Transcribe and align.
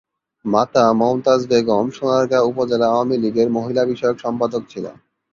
মাতা 0.45 0.83
মমতাজ 0.93 1.41
বেগম 1.47 1.85
সোনারগাঁ 1.89 2.43
উপজেলা 2.43 2.87
আওয়ামী 2.87 3.15
লীগের 3.17 3.49
মহিলা 3.51 3.83
বিষয়ক 3.85 4.17
সম্পাদক 4.19 4.63
ছিলেন। 4.69 4.95